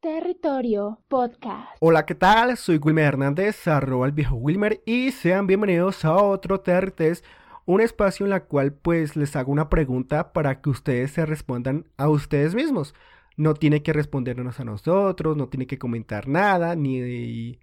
Territorio 0.00 0.98
Podcast. 1.08 1.76
Hola, 1.78 2.06
¿qué 2.06 2.14
tal? 2.14 2.56
Soy 2.56 2.78
Wilmer 2.78 3.04
Hernández, 3.04 3.68
arroba 3.68 4.06
el 4.06 4.12
viejo 4.12 4.34
Wilmer, 4.34 4.82
y 4.86 5.12
sean 5.12 5.46
bienvenidos 5.46 6.06
a 6.06 6.14
otro 6.14 6.60
TRTs, 6.60 7.22
un 7.66 7.82
espacio 7.82 8.24
en 8.24 8.32
el 8.32 8.42
cual 8.44 8.72
pues 8.72 9.14
les 9.14 9.36
hago 9.36 9.52
una 9.52 9.68
pregunta 9.68 10.32
para 10.32 10.62
que 10.62 10.70
ustedes 10.70 11.10
se 11.10 11.26
respondan 11.26 11.84
a 11.98 12.08
ustedes 12.08 12.54
mismos. 12.54 12.94
No 13.36 13.52
tiene 13.52 13.82
que 13.82 13.92
respondernos 13.92 14.58
a 14.58 14.64
nosotros, 14.64 15.36
no 15.36 15.50
tiene 15.50 15.66
que 15.66 15.78
comentar 15.78 16.28
nada, 16.28 16.74
ni, 16.76 17.58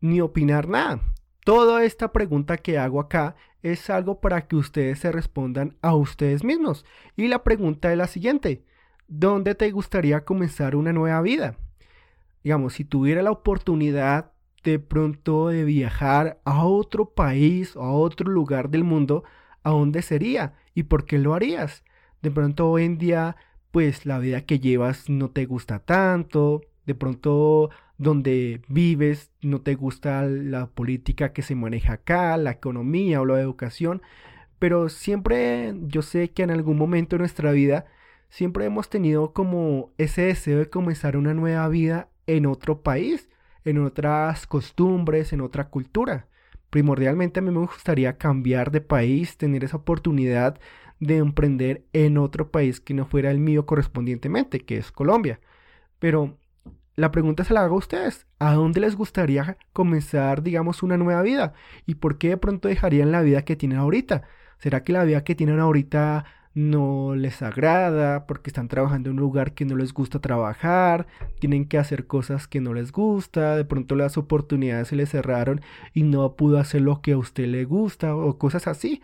ni 0.00 0.20
opinar 0.20 0.66
nada. 0.66 1.00
Toda 1.44 1.84
esta 1.84 2.10
pregunta 2.10 2.56
que 2.56 2.76
hago 2.76 2.98
acá 2.98 3.36
es 3.62 3.88
algo 3.88 4.20
para 4.20 4.48
que 4.48 4.56
ustedes 4.56 4.98
se 4.98 5.12
respondan 5.12 5.76
a 5.80 5.94
ustedes 5.94 6.42
mismos. 6.42 6.84
Y 7.14 7.28
la 7.28 7.44
pregunta 7.44 7.92
es 7.92 7.98
la 7.98 8.08
siguiente. 8.08 8.64
¿Dónde 9.12 9.54
te 9.54 9.70
gustaría 9.70 10.24
comenzar 10.24 10.74
una 10.74 10.92
nueva 10.92 11.20
vida? 11.20 11.56
Digamos, 12.42 12.74
si 12.74 12.84
tuviera 12.84 13.22
la 13.22 13.30
oportunidad 13.30 14.32
de 14.64 14.78
pronto 14.78 15.48
de 15.48 15.64
viajar 15.64 16.40
a 16.44 16.64
otro 16.64 17.10
país 17.10 17.76
o 17.76 17.82
a 17.82 17.92
otro 17.92 18.30
lugar 18.30 18.70
del 18.70 18.84
mundo, 18.84 19.24
¿a 19.62 19.70
dónde 19.70 20.00
sería? 20.02 20.54
¿Y 20.74 20.84
por 20.84 21.04
qué 21.04 21.18
lo 21.18 21.34
harías? 21.34 21.84
De 22.22 22.30
pronto 22.30 22.70
hoy 22.70 22.84
en 22.84 22.96
día, 22.96 23.36
pues 23.70 24.06
la 24.06 24.18
vida 24.18 24.46
que 24.46 24.60
llevas 24.60 25.10
no 25.10 25.30
te 25.30 25.44
gusta 25.44 25.80
tanto, 25.80 26.62
de 26.86 26.94
pronto 26.94 27.70
donde 27.98 28.62
vives 28.68 29.30
no 29.42 29.60
te 29.60 29.74
gusta 29.74 30.22
la 30.22 30.68
política 30.68 31.32
que 31.32 31.42
se 31.42 31.54
maneja 31.54 31.94
acá, 31.94 32.36
la 32.38 32.52
economía 32.52 33.20
o 33.20 33.26
la 33.26 33.40
educación, 33.40 34.00
pero 34.58 34.88
siempre 34.88 35.74
yo 35.82 36.00
sé 36.00 36.30
que 36.30 36.44
en 36.44 36.50
algún 36.50 36.78
momento 36.78 37.16
de 37.16 37.20
nuestra 37.20 37.52
vida 37.52 37.84
siempre 38.32 38.64
hemos 38.64 38.88
tenido 38.88 39.34
como 39.34 39.92
ese 39.98 40.22
deseo 40.22 40.58
de 40.58 40.70
comenzar 40.70 41.18
una 41.18 41.34
nueva 41.34 41.68
vida 41.68 42.08
en 42.26 42.46
otro 42.46 42.82
país, 42.82 43.28
en 43.66 43.78
otras 43.78 44.46
costumbres, 44.46 45.34
en 45.34 45.42
otra 45.42 45.68
cultura. 45.68 46.28
Primordialmente 46.70 47.40
a 47.40 47.42
mí 47.42 47.50
me 47.50 47.58
gustaría 47.58 48.16
cambiar 48.16 48.70
de 48.70 48.80
país, 48.80 49.36
tener 49.36 49.64
esa 49.64 49.76
oportunidad 49.76 50.58
de 50.98 51.18
emprender 51.18 51.84
en 51.92 52.16
otro 52.16 52.50
país 52.50 52.80
que 52.80 52.94
no 52.94 53.04
fuera 53.04 53.30
el 53.30 53.38
mío 53.38 53.66
correspondientemente, 53.66 54.60
que 54.60 54.78
es 54.78 54.90
Colombia. 54.92 55.38
Pero 55.98 56.38
la 56.96 57.10
pregunta 57.10 57.44
se 57.44 57.52
la 57.52 57.64
hago 57.64 57.74
a 57.74 57.80
ustedes. 57.80 58.26
¿A 58.38 58.54
dónde 58.54 58.80
les 58.80 58.96
gustaría 58.96 59.58
comenzar, 59.74 60.42
digamos, 60.42 60.82
una 60.82 60.96
nueva 60.96 61.20
vida? 61.20 61.52
¿Y 61.84 61.96
por 61.96 62.16
qué 62.16 62.30
de 62.30 62.36
pronto 62.38 62.68
dejarían 62.68 63.12
la 63.12 63.20
vida 63.20 63.44
que 63.44 63.56
tienen 63.56 63.78
ahorita? 63.78 64.22
¿Será 64.56 64.84
que 64.84 64.94
la 64.94 65.04
vida 65.04 65.22
que 65.22 65.34
tienen 65.34 65.60
ahorita 65.60 66.24
no 66.54 67.14
les 67.14 67.42
agrada, 67.42 68.26
porque 68.26 68.50
están 68.50 68.68
trabajando 68.68 69.10
en 69.10 69.16
un 69.16 69.20
lugar 69.20 69.54
que 69.54 69.64
no 69.64 69.76
les 69.76 69.92
gusta 69.94 70.20
trabajar, 70.20 71.06
tienen 71.40 71.66
que 71.66 71.78
hacer 71.78 72.06
cosas 72.06 72.46
que 72.46 72.60
no 72.60 72.74
les 72.74 72.92
gusta, 72.92 73.56
de 73.56 73.64
pronto 73.64 73.94
las 73.96 74.18
oportunidades 74.18 74.88
se 74.88 74.96
les 74.96 75.10
cerraron 75.10 75.60
y 75.94 76.02
no 76.02 76.36
pudo 76.36 76.58
hacer 76.58 76.82
lo 76.82 77.00
que 77.00 77.12
a 77.12 77.18
usted 77.18 77.46
le 77.46 77.64
gusta 77.64 78.14
o 78.14 78.38
cosas 78.38 78.66
así. 78.66 79.02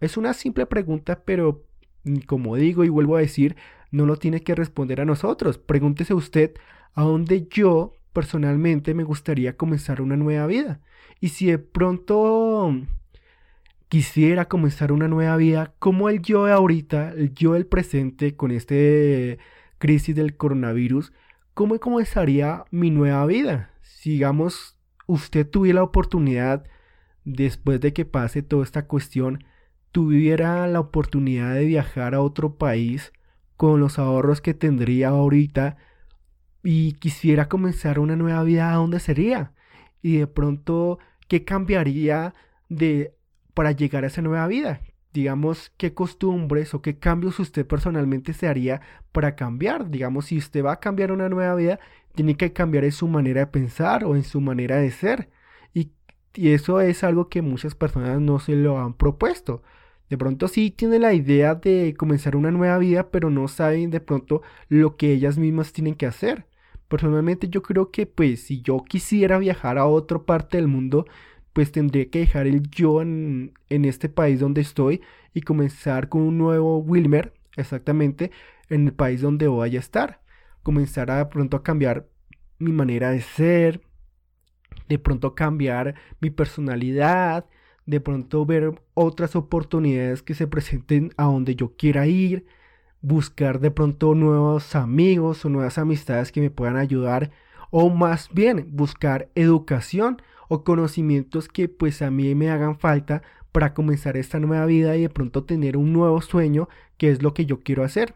Es 0.00 0.16
una 0.16 0.34
simple 0.34 0.66
pregunta, 0.66 1.22
pero 1.24 1.64
mm, 2.04 2.18
como 2.26 2.56
digo 2.56 2.84
y 2.84 2.88
vuelvo 2.88 3.16
a 3.16 3.20
decir, 3.20 3.56
no 3.90 4.06
lo 4.06 4.16
tiene 4.16 4.42
que 4.42 4.54
responder 4.54 5.00
a 5.00 5.04
nosotros. 5.04 5.58
Pregúntese 5.58 6.14
usted 6.14 6.54
a 6.94 7.02
dónde 7.02 7.48
yo 7.50 7.94
personalmente 8.12 8.94
me 8.94 9.04
gustaría 9.04 9.56
comenzar 9.56 10.00
una 10.00 10.16
nueva 10.16 10.46
vida. 10.46 10.80
Y 11.20 11.30
si 11.30 11.46
de 11.46 11.58
pronto 11.58 12.74
quisiera 13.88 14.46
comenzar 14.48 14.92
una 14.92 15.08
nueva 15.08 15.36
vida, 15.36 15.74
como 15.78 16.08
el 16.08 16.20
yo 16.22 16.46
de 16.46 16.52
ahorita, 16.52 17.12
el 17.12 17.34
yo 17.34 17.52
del 17.54 17.66
presente 17.66 18.36
con 18.36 18.50
este 18.50 19.38
crisis 19.78 20.14
del 20.16 20.36
coronavirus, 20.36 21.12
¿cómo 21.54 21.78
comenzaría 21.78 22.64
mi 22.70 22.90
nueva 22.90 23.24
vida? 23.26 23.70
Si 23.82 24.10
digamos, 24.10 24.76
usted 25.06 25.48
tuviera 25.48 25.76
la 25.76 25.84
oportunidad, 25.84 26.64
después 27.24 27.80
de 27.80 27.92
que 27.92 28.04
pase 28.04 28.42
toda 28.42 28.64
esta 28.64 28.86
cuestión, 28.86 29.44
tuviera 29.92 30.66
la 30.66 30.80
oportunidad 30.80 31.54
de 31.54 31.64
viajar 31.64 32.14
a 32.14 32.20
otro 32.20 32.56
país 32.56 33.12
con 33.56 33.80
los 33.80 33.98
ahorros 33.98 34.40
que 34.40 34.54
tendría 34.54 35.08
ahorita 35.08 35.76
y 36.62 36.94
quisiera 36.94 37.48
comenzar 37.48 37.98
una 37.98 38.16
nueva 38.16 38.42
vida, 38.42 38.72
¿a 38.72 38.76
dónde 38.76 39.00
sería? 39.00 39.52
Y 40.02 40.18
de 40.18 40.26
pronto, 40.26 40.98
¿qué 41.28 41.44
cambiaría 41.44 42.34
de 42.68 43.16
para 43.56 43.72
llegar 43.72 44.04
a 44.04 44.08
esa 44.08 44.20
nueva 44.20 44.46
vida. 44.48 44.82
Digamos, 45.14 45.72
qué 45.78 45.94
costumbres 45.94 46.74
o 46.74 46.82
qué 46.82 46.98
cambios 46.98 47.40
usted 47.40 47.66
personalmente 47.66 48.34
se 48.34 48.48
haría 48.48 48.82
para 49.12 49.34
cambiar. 49.34 49.88
Digamos, 49.88 50.26
si 50.26 50.36
usted 50.36 50.62
va 50.62 50.72
a 50.72 50.80
cambiar 50.80 51.10
una 51.10 51.30
nueva 51.30 51.54
vida, 51.54 51.80
tiene 52.14 52.36
que 52.36 52.52
cambiar 52.52 52.84
en 52.84 52.92
su 52.92 53.08
manera 53.08 53.40
de 53.40 53.46
pensar 53.46 54.04
o 54.04 54.14
en 54.14 54.24
su 54.24 54.42
manera 54.42 54.76
de 54.76 54.90
ser. 54.90 55.30
Y, 55.72 55.90
eso 56.34 56.82
es 56.82 57.02
algo 57.02 57.30
que 57.30 57.40
muchas 57.40 57.74
personas 57.74 58.20
no 58.20 58.38
se 58.40 58.56
lo 58.56 58.78
han 58.78 58.92
propuesto. 58.92 59.62
De 60.10 60.18
pronto 60.18 60.48
sí 60.48 60.70
tienen 60.70 61.00
la 61.00 61.14
idea 61.14 61.54
de 61.54 61.94
comenzar 61.96 62.36
una 62.36 62.50
nueva 62.50 62.76
vida, 62.76 63.10
pero 63.10 63.30
no 63.30 63.48
saben 63.48 63.90
de 63.90 64.00
pronto 64.00 64.42
lo 64.68 64.96
que 64.98 65.12
ellas 65.12 65.38
mismas 65.38 65.72
tienen 65.72 65.94
que 65.94 66.04
hacer. 66.04 66.46
Personalmente 66.88 67.48
yo 67.48 67.62
creo 67.62 67.90
que 67.90 68.04
pues 68.06 68.42
si 68.42 68.60
yo 68.60 68.84
quisiera 68.84 69.38
viajar 69.38 69.78
a 69.78 69.86
otra 69.86 70.18
parte 70.18 70.58
del 70.58 70.68
mundo, 70.68 71.06
pues 71.56 71.72
tendría 71.72 72.10
que 72.10 72.18
dejar 72.18 72.46
el 72.46 72.68
yo 72.68 73.00
en, 73.00 73.54
este 73.70 74.10
país 74.10 74.40
donde 74.40 74.60
estoy 74.60 75.00
y 75.32 75.40
comenzar 75.40 76.10
con 76.10 76.20
un 76.20 76.36
nuevo 76.36 76.80
Wilmer, 76.80 77.32
exactamente, 77.56 78.30
en 78.68 78.88
el 78.88 78.92
país 78.92 79.22
donde 79.22 79.48
voy 79.48 79.74
a 79.74 79.78
estar. 79.78 80.20
Comenzar 80.62 81.10
a, 81.10 81.30
pronto 81.30 81.56
a 81.56 81.62
cambiar 81.62 82.08
mi 82.58 82.72
manera 82.72 83.10
de 83.10 83.22
ser, 83.22 83.80
de 84.86 84.98
pronto 84.98 85.34
cambiar 85.34 85.94
mi 86.20 86.28
personalidad, 86.28 87.46
de 87.86 88.00
pronto 88.02 88.44
ver 88.44 88.78
otras 88.92 89.34
oportunidades 89.34 90.22
que 90.22 90.34
se 90.34 90.46
presenten 90.46 91.14
a 91.16 91.24
donde 91.24 91.56
yo 91.56 91.74
quiera 91.74 92.06
ir, 92.06 92.44
buscar 93.00 93.60
de 93.60 93.70
pronto 93.70 94.14
nuevos 94.14 94.76
amigos 94.76 95.42
o 95.46 95.48
nuevas 95.48 95.78
amistades 95.78 96.32
que 96.32 96.42
me 96.42 96.50
puedan 96.50 96.76
ayudar, 96.76 97.30
o 97.70 97.88
más 97.88 98.28
bien 98.34 98.68
buscar 98.72 99.30
educación 99.34 100.20
o 100.48 100.64
conocimientos 100.64 101.48
que 101.48 101.68
pues 101.68 102.02
a 102.02 102.10
mí 102.10 102.34
me 102.34 102.50
hagan 102.50 102.78
falta 102.78 103.22
para 103.52 103.74
comenzar 103.74 104.16
esta 104.16 104.38
nueva 104.38 104.66
vida 104.66 104.96
y 104.96 105.02
de 105.02 105.08
pronto 105.08 105.44
tener 105.44 105.76
un 105.76 105.92
nuevo 105.92 106.20
sueño 106.20 106.68
que 106.98 107.10
es 107.10 107.22
lo 107.22 107.34
que 107.34 107.46
yo 107.46 107.60
quiero 107.60 107.84
hacer. 107.84 108.14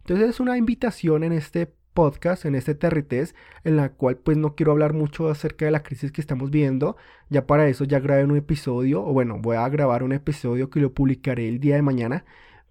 Entonces 0.00 0.30
es 0.30 0.40
una 0.40 0.58
invitación 0.58 1.24
en 1.24 1.32
este 1.32 1.72
podcast, 1.94 2.44
en 2.44 2.54
este 2.54 2.74
TRTs, 2.74 3.34
en 3.64 3.76
la 3.76 3.90
cual 3.90 4.16
pues 4.16 4.36
no 4.36 4.54
quiero 4.54 4.72
hablar 4.72 4.92
mucho 4.92 5.28
acerca 5.28 5.64
de 5.64 5.70
la 5.70 5.82
crisis 5.82 6.12
que 6.12 6.20
estamos 6.20 6.50
viendo. 6.50 6.96
Ya 7.28 7.46
para 7.46 7.68
eso 7.68 7.84
ya 7.84 8.00
grabé 8.00 8.24
un 8.24 8.36
episodio, 8.36 9.04
o 9.04 9.12
bueno, 9.12 9.38
voy 9.40 9.56
a 9.56 9.68
grabar 9.68 10.02
un 10.02 10.12
episodio 10.12 10.70
que 10.70 10.80
lo 10.80 10.92
publicaré 10.92 11.48
el 11.48 11.60
día 11.60 11.76
de 11.76 11.82
mañana. 11.82 12.24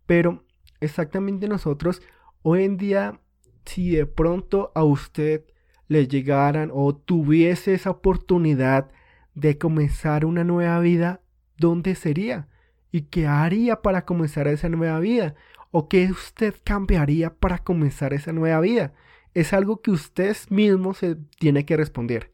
Pero 0.05 0.43
exactamente 0.79 1.47
nosotros, 1.47 2.01
hoy 2.41 2.63
en 2.63 2.77
día, 2.77 3.19
si 3.65 3.91
de 3.91 4.05
pronto 4.05 4.71
a 4.75 4.83
usted 4.83 5.45
le 5.87 6.07
llegaran 6.07 6.69
o 6.73 6.95
tuviese 6.95 7.73
esa 7.73 7.91
oportunidad 7.91 8.91
de 9.33 9.57
comenzar 9.57 10.25
una 10.25 10.43
nueva 10.43 10.79
vida, 10.79 11.21
¿dónde 11.57 11.95
sería? 11.95 12.47
¿Y 12.91 13.03
qué 13.03 13.27
haría 13.27 13.81
para 13.81 14.05
comenzar 14.05 14.47
esa 14.47 14.69
nueva 14.69 14.99
vida? 14.99 15.35
¿O 15.71 15.87
qué 15.87 16.11
usted 16.11 16.55
cambiaría 16.63 17.33
para 17.33 17.59
comenzar 17.59 18.13
esa 18.13 18.33
nueva 18.33 18.59
vida? 18.59 18.93
Es 19.33 19.53
algo 19.53 19.81
que 19.81 19.91
usted 19.91 20.35
mismo 20.49 20.93
se 20.93 21.15
tiene 21.39 21.65
que 21.65 21.77
responder. 21.77 22.31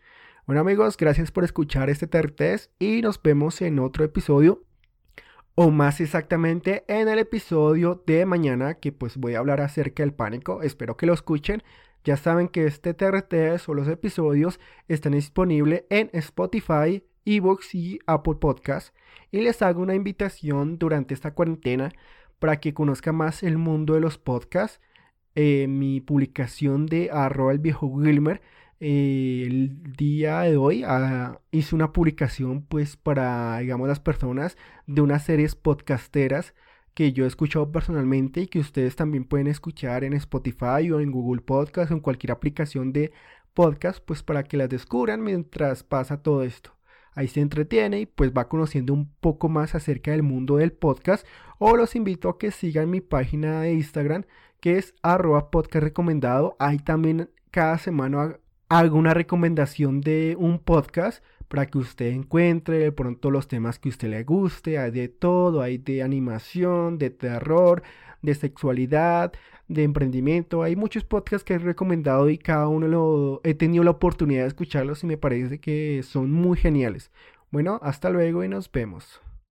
Bueno 0.47 0.61
amigos, 0.61 0.97
gracias 0.97 1.31
por 1.31 1.43
escuchar 1.43 1.89
este 1.89 2.07
test 2.07 2.71
y 2.79 3.01
nos 3.01 3.21
vemos 3.21 3.61
en 3.61 3.79
otro 3.79 4.03
episodio 4.03 4.66
o 5.59 5.71
más 5.71 5.99
exactamente 6.01 6.85
en 6.87 7.07
el 7.07 7.17
episodio 7.17 8.03
de 8.05 8.27
mañana 8.27 8.75
que 8.75 8.91
pues 8.91 9.17
voy 9.17 9.33
a 9.33 9.39
hablar 9.39 9.59
acerca 9.59 10.03
del 10.03 10.13
pánico. 10.13 10.61
Espero 10.61 10.95
que 10.97 11.07
lo 11.07 11.13
escuchen 11.13 11.63
ya 12.03 12.15
saben 12.15 12.47
que 12.47 12.65
este 12.65 12.93
TRT 12.93 13.67
o 13.67 13.73
los 13.73 13.89
episodios 13.89 14.61
están 14.87 15.11
disponibles 15.11 15.83
en 15.89 16.09
Spotify, 16.13 17.03
Evox 17.25 17.75
y 17.75 17.99
Apple 18.05 18.35
Podcast. 18.35 18.95
Y 19.29 19.41
les 19.41 19.61
hago 19.61 19.81
una 19.81 19.93
invitación 19.93 20.77
durante 20.77 21.13
esta 21.13 21.33
cuarentena 21.33 21.91
para 22.39 22.61
que 22.61 22.73
conozcan 22.73 23.15
más 23.15 23.43
el 23.43 23.57
mundo 23.57 23.95
de 23.95 23.99
los 23.99 24.17
podcasts. 24.17 24.79
Eh, 25.35 25.67
mi 25.67 25.99
publicación 25.99 26.85
de 26.85 27.09
arroba 27.11 27.51
el 27.51 27.59
viejo 27.59 27.87
Wilmer 27.87 28.41
eh, 28.79 29.69
día 29.97 30.41
de 30.41 30.55
hoy 30.55 30.83
ah, 30.85 31.41
hice 31.51 31.75
una 31.75 31.91
publicación 31.91 32.61
pues 32.65 32.95
para 32.95 33.57
digamos 33.59 33.87
las 33.89 33.99
personas 33.99 34.55
de 34.85 35.01
unas 35.01 35.25
series 35.25 35.55
podcasteras 35.55 36.53
que 36.93 37.11
yo 37.13 37.25
he 37.25 37.27
escuchado 37.27 37.71
personalmente 37.71 38.41
y 38.41 38.47
que 38.47 38.59
ustedes 38.59 38.95
también 38.95 39.25
pueden 39.25 39.47
escuchar 39.47 40.03
en 40.03 40.13
Spotify 40.13 40.89
o 40.91 40.99
en 40.99 41.11
Google 41.11 41.41
Podcast 41.41 41.91
o 41.91 41.93
en 41.93 41.99
cualquier 41.99 42.31
aplicación 42.31 42.93
de 42.93 43.11
podcast, 43.53 43.99
pues 44.03 44.23
para 44.23 44.43
que 44.43 44.57
las 44.57 44.69
descubran 44.69 45.21
mientras 45.21 45.83
pasa 45.83 46.21
todo 46.21 46.43
esto. 46.43 46.71
Ahí 47.13 47.27
se 47.27 47.41
entretiene 47.41 48.01
y 48.01 48.05
pues 48.05 48.31
va 48.31 48.47
conociendo 48.47 48.93
un 48.93 49.11
poco 49.19 49.49
más 49.49 49.75
acerca 49.75 50.11
del 50.11 50.23
mundo 50.23 50.57
del 50.57 50.71
podcast 50.71 51.27
o 51.59 51.75
los 51.75 51.95
invito 51.95 52.29
a 52.29 52.37
que 52.37 52.51
sigan 52.51 52.89
mi 52.89 53.01
página 53.01 53.61
de 53.61 53.73
Instagram 53.73 54.23
que 54.59 54.77
es 54.77 54.93
arroba. 55.01 55.49
Ahí 56.59 56.79
también 56.79 57.29
cada 57.51 57.77
semana 57.77 58.39
hago 58.69 58.97
una 58.97 59.13
recomendación 59.13 60.01
de 60.01 60.35
un 60.37 60.59
podcast 60.59 61.23
para 61.47 61.65
que 61.65 61.77
usted 61.77 62.07
encuentre 62.07 62.79
de 62.79 62.91
pronto 62.91 63.31
los 63.31 63.47
temas 63.47 63.79
que 63.79 63.89
usted 63.89 64.09
le 64.09 64.23
guste. 64.23 64.77
Hay 64.77 64.91
de 64.91 65.07
todo, 65.07 65.61
hay 65.61 65.77
de 65.77 66.03
animación, 66.03 66.97
de 66.97 67.09
terror, 67.09 67.83
de 68.21 68.35
sexualidad, 68.35 69.31
de 69.67 69.83
emprendimiento. 69.83 70.63
Hay 70.63 70.75
muchos 70.75 71.03
podcasts 71.03 71.43
que 71.45 71.53
he 71.53 71.59
recomendado 71.59 72.29
y 72.29 72.37
cada 72.37 72.67
uno 72.67 72.87
lo 72.87 73.41
he 73.43 73.53
tenido 73.53 73.83
la 73.83 73.91
oportunidad 73.91 74.41
de 74.43 74.49
escucharlos 74.49 75.03
y 75.03 75.07
me 75.07 75.17
parece 75.17 75.59
que 75.59 76.03
son 76.03 76.31
muy 76.31 76.57
geniales. 76.57 77.11
Bueno, 77.51 77.79
hasta 77.81 78.09
luego 78.09 78.43
y 78.43 78.49
nos 78.49 78.69
vemos. 78.71 79.21